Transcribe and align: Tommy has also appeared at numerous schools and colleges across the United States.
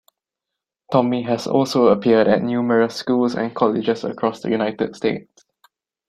Tommy 0.91 1.21
has 1.21 1.45
also 1.45 1.89
appeared 1.89 2.27
at 2.27 2.41
numerous 2.41 2.95
schools 2.95 3.35
and 3.35 3.53
colleges 3.55 4.03
across 4.03 4.41
the 4.41 4.49
United 4.49 4.95
States. 4.95 5.45